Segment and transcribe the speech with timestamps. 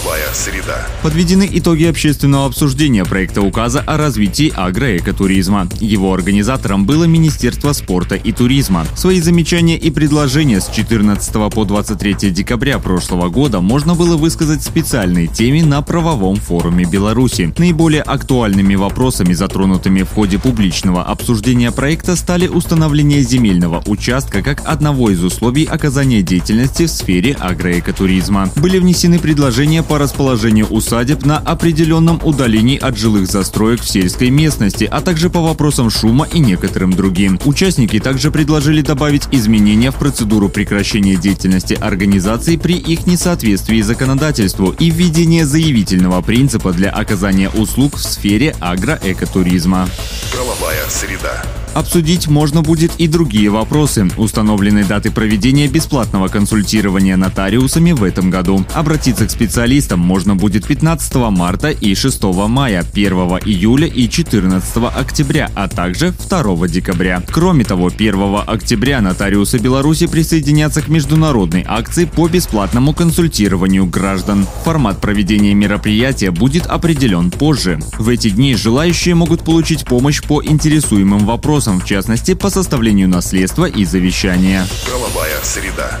[0.00, 0.86] Правовая среда.
[1.02, 5.68] Подведены итоги общественного обсуждения проекта указа о развитии агроэкотуризма.
[5.80, 8.86] Его организатором было Министерство спорта и туризма.
[8.96, 15.26] Свои замечания и предложения с 14 по 23 декабря прошлого года можно было высказать специальной
[15.26, 17.52] теме на правовом форуме Беларуси.
[17.58, 25.10] Наиболее актуальными вопросами, затронутыми в ходе публичного обсуждения проекта стали установление земельного участка как одного
[25.10, 28.50] из условий оказания деятельности в сфере агроэкотуризма.
[28.56, 34.84] Были внесены предложения по расположению усадеб на определенном удалении от жилых застроек в сельской местности,
[34.84, 37.40] а также по вопросам шума и некоторым другим.
[37.44, 44.90] Участники также предложили добавить изменения в процедуру прекращения деятельности организаций при их несоответствии законодательству и
[44.90, 49.88] введение заявительного принципа для оказания услуг в сфере агроэкотуризма.
[50.30, 51.42] Правовая среда.
[51.74, 54.08] Обсудить можно будет и другие вопросы.
[54.16, 58.64] Установлены даты проведения бесплатного консультирования нотариусами в этом году.
[58.74, 65.50] Обратиться к специалистам можно будет 15 марта и 6 мая, 1 июля и 14 октября,
[65.54, 67.22] а также 2 декабря.
[67.30, 74.46] Кроме того, 1 октября нотариусы Беларуси присоединятся к международной акции по бесплатному консультированию граждан.
[74.64, 77.78] Формат проведения мероприятия будет определен позже.
[77.96, 83.08] В эти дни желающие могут получить помощь по интересуемым вопросам вопросам, в частности, по составлению
[83.08, 84.66] наследства и завещания.
[84.86, 86.00] Правовая среда.